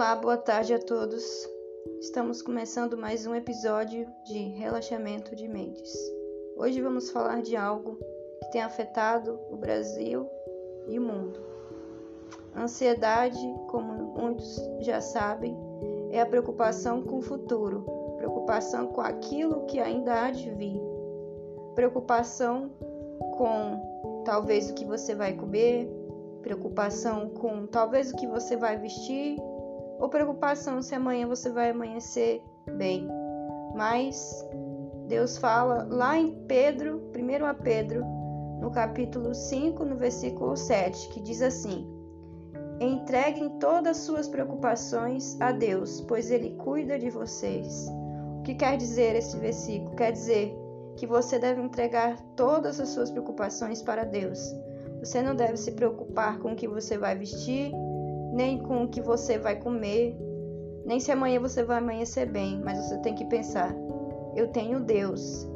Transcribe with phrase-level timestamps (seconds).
[0.00, 1.22] Olá, boa tarde a todos.
[2.00, 5.92] Estamos começando mais um episódio de Relaxamento de Mentes.
[6.56, 7.98] Hoje vamos falar de algo
[8.40, 10.26] que tem afetado o Brasil
[10.88, 11.38] e o mundo.
[12.56, 13.38] Ansiedade,
[13.68, 15.54] como muitos já sabem,
[16.10, 17.84] é a preocupação com o futuro,
[18.16, 20.80] preocupação com aquilo que ainda há de vir,
[21.74, 22.70] preocupação
[23.36, 25.86] com talvez o que você vai comer,
[26.40, 29.36] preocupação com talvez o que você vai vestir
[30.00, 32.42] ou preocupação se amanhã você vai amanhecer
[32.76, 33.06] bem.
[33.76, 34.44] Mas
[35.06, 38.04] Deus fala lá em Pedro, 1 a Pedro,
[38.60, 41.86] no capítulo 5, no versículo 7, que diz assim:
[42.80, 47.86] Entreguem todas as suas preocupações a Deus, pois Ele cuida de vocês.
[48.38, 49.94] O que quer dizer esse versículo?
[49.94, 50.56] Quer dizer
[50.96, 54.38] que você deve entregar todas as suas preocupações para Deus.
[55.00, 57.72] Você não deve se preocupar com o que você vai vestir,
[58.32, 60.16] nem com o que você vai comer,
[60.84, 63.74] nem se amanhã você vai amanhecer bem, mas você tem que pensar:
[64.34, 65.48] eu tenho Deus,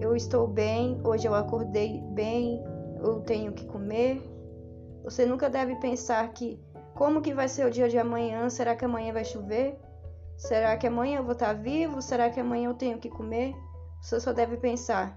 [0.00, 2.62] eu estou bem, hoje eu acordei bem,
[3.02, 4.22] eu tenho que comer.
[5.04, 6.60] Você nunca deve pensar que
[6.94, 8.48] como que vai ser o dia de amanhã?
[8.50, 9.78] Será que amanhã vai chover?
[10.36, 12.00] Será que amanhã eu vou estar vivo?
[12.00, 13.54] Será que amanhã eu tenho que comer?
[14.02, 15.16] Você só deve pensar: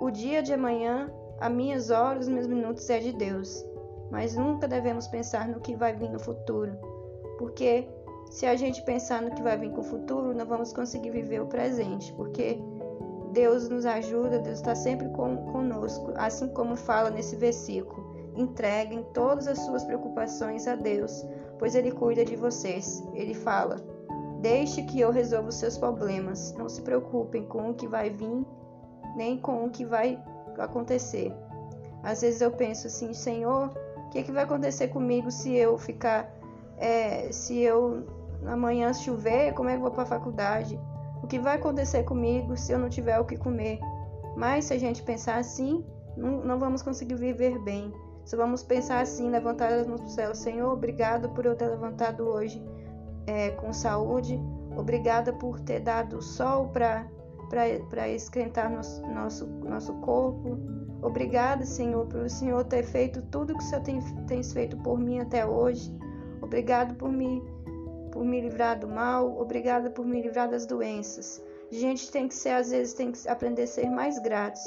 [0.00, 3.64] o dia de amanhã, as minhas horas, os meus minutos é de Deus
[4.10, 6.72] mas nunca devemos pensar no que vai vir no futuro,
[7.38, 7.88] porque
[8.30, 11.40] se a gente pensar no que vai vir com o futuro, não vamos conseguir viver
[11.40, 12.58] o presente, porque
[13.32, 18.16] Deus nos ajuda, Deus está sempre com, conosco, assim como fala nesse versículo.
[18.34, 21.24] Entreguem todas as suas preocupações a Deus,
[21.58, 23.02] pois Ele cuida de vocês.
[23.14, 23.76] Ele fala:
[24.40, 26.54] Deixe que eu resolva os seus problemas.
[26.54, 28.44] Não se preocupem com o que vai vir,
[29.16, 30.22] nem com o que vai
[30.58, 31.32] acontecer.
[32.02, 33.70] Às vezes eu penso assim, Senhor,
[34.16, 36.32] que, que vai acontecer comigo se eu ficar,
[36.78, 38.06] é, se eu
[38.46, 40.78] amanhã chover, como é que eu vou para a faculdade?
[41.22, 43.78] O que vai acontecer comigo se eu não tiver o que comer?
[44.36, 45.84] Mas se a gente pensar assim,
[46.16, 47.92] não, não vamos conseguir viver bem.
[48.24, 51.68] Se vamos pensar assim, levantar as mãos para o céu, Senhor, obrigado por eu ter
[51.68, 52.62] levantado hoje
[53.26, 54.40] é, com saúde,
[54.76, 60.58] obrigada por ter dado sol para esquentar nosso, nosso, nosso corpo,
[61.06, 64.98] Obrigada, Senhor, por o Senhor ter feito tudo que o Senhor tem, tem feito por
[64.98, 65.94] mim até hoje.
[66.42, 67.40] Obrigado por me,
[68.10, 69.40] por me livrar do mal.
[69.40, 71.40] Obrigada por me livrar das doenças.
[71.70, 74.62] A gente tem que ser, às vezes, tem que aprender a ser mais gratos.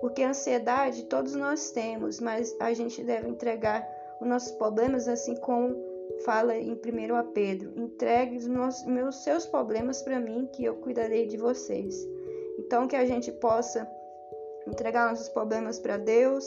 [0.00, 3.88] Porque a ansiedade todos nós temos, mas a gente deve entregar
[4.20, 5.76] os nossos problemas, assim como
[6.24, 7.72] fala em 1 a Pedro.
[7.76, 12.04] Entregue os meus, meus seus problemas para mim, que eu cuidarei de vocês.
[12.58, 13.88] Então, que a gente possa
[14.66, 16.44] entregar nossos problemas para Deus,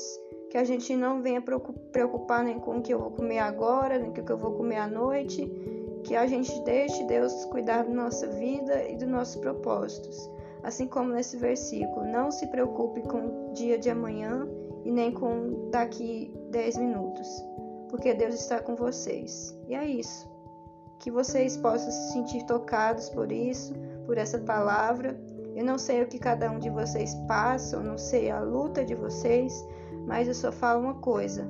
[0.49, 4.11] que a gente não venha preocupar nem com o que eu vou comer agora, nem
[4.11, 5.45] com o que eu vou comer à noite,
[6.03, 10.29] que a gente deixe Deus cuidar da nossa vida e dos nossos propósitos.
[10.63, 14.47] Assim como nesse versículo, não se preocupe com o dia de amanhã
[14.83, 17.27] e nem com daqui 10 minutos,
[17.89, 19.57] porque Deus está com vocês.
[19.67, 20.29] E é isso.
[20.99, 23.73] Que vocês possam se sentir tocados por isso,
[24.05, 25.19] por essa palavra
[25.57, 28.85] eu não sei o que cada um de vocês passa, eu não sei a luta
[28.85, 29.67] de vocês,
[30.05, 31.49] mas eu só falo uma coisa: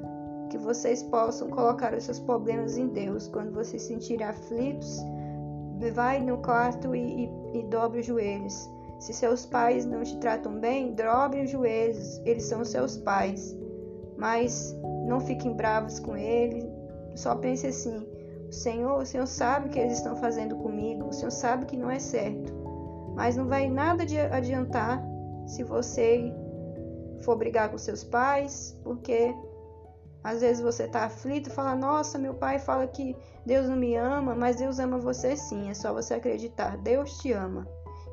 [0.50, 3.28] que vocês possam colocar os seus problemas em Deus.
[3.28, 4.98] Quando vocês se sentirem aflitos,
[5.94, 8.70] vai no quarto e, e, e dobre os joelhos.
[8.98, 13.56] Se seus pais não te tratam bem, dobre os joelhos, eles são seus pais.
[14.18, 14.74] Mas
[15.06, 16.66] não fiquem bravos com eles,
[17.16, 18.08] só pense assim:
[18.48, 21.76] o Senhor, o Senhor sabe o que eles estão fazendo comigo, o Senhor sabe que
[21.76, 22.57] não é certo.
[23.18, 25.04] Mas não vai nada de adiantar
[25.48, 26.32] se você
[27.26, 29.34] for brigar com seus pais, porque
[30.24, 33.96] às vezes você está aflito e fala: Nossa, meu pai fala que Deus não me
[33.96, 35.68] ama, mas Deus ama você sim.
[35.68, 36.78] É só você acreditar.
[36.78, 37.68] Deus te ama.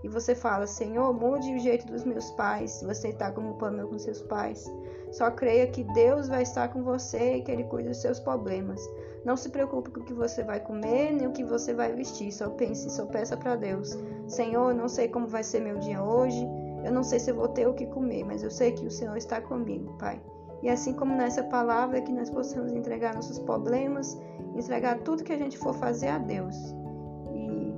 [0.05, 2.83] E você fala: Senhor, mude o jeito dos meus pais.
[2.83, 4.71] Você está com um problema com seus pais,
[5.11, 8.87] só creia que Deus vai estar com você e que Ele cuida dos seus problemas.
[9.25, 12.31] Não se preocupe com o que você vai comer, nem o que você vai vestir.
[12.31, 13.99] Só pense, só peça para Deus.
[14.29, 16.47] Senhor, eu não sei como vai ser meu dia hoje.
[16.85, 18.91] Eu não sei se eu vou ter o que comer, mas eu sei que o
[18.91, 20.21] Senhor está comigo, Pai.
[20.63, 24.21] E assim como nessa palavra, que nós possamos entregar nossos problemas,
[24.55, 26.57] entregar tudo que a gente for fazer a Deus.
[27.33, 27.75] E,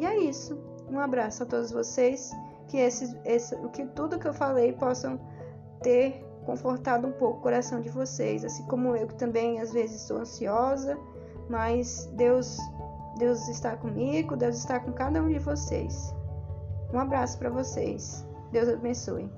[0.00, 0.69] e é isso.
[0.90, 2.32] Um abraço a todos vocês.
[2.68, 5.18] Que esse, esse, que tudo que eu falei possam
[5.82, 10.02] ter confortado um pouco o coração de vocês, assim como eu que também às vezes
[10.02, 10.98] sou ansiosa,
[11.48, 12.58] mas Deus
[13.18, 16.14] Deus está comigo, Deus está com cada um de vocês.
[16.92, 18.26] Um abraço para vocês.
[18.50, 19.30] Deus abençoe.